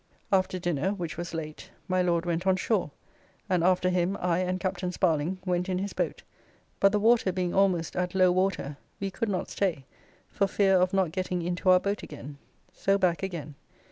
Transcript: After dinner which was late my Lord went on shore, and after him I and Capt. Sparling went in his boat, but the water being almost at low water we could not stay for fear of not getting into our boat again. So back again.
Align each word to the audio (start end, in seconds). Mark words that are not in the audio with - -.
After 0.31 0.57
dinner 0.57 0.93
which 0.95 1.15
was 1.15 1.31
late 1.35 1.69
my 1.87 2.01
Lord 2.01 2.25
went 2.25 2.47
on 2.47 2.55
shore, 2.55 2.89
and 3.47 3.63
after 3.63 3.87
him 3.89 4.17
I 4.19 4.39
and 4.39 4.59
Capt. 4.59 4.83
Sparling 4.91 5.37
went 5.45 5.69
in 5.69 5.77
his 5.77 5.93
boat, 5.93 6.23
but 6.79 6.91
the 6.91 6.99
water 6.99 7.31
being 7.31 7.53
almost 7.53 7.95
at 7.95 8.15
low 8.15 8.31
water 8.31 8.77
we 8.99 9.11
could 9.11 9.29
not 9.29 9.51
stay 9.51 9.85
for 10.27 10.47
fear 10.47 10.75
of 10.75 10.91
not 10.91 11.11
getting 11.11 11.43
into 11.43 11.69
our 11.69 11.79
boat 11.79 12.01
again. 12.01 12.39
So 12.73 12.97
back 12.97 13.21
again. 13.21 13.53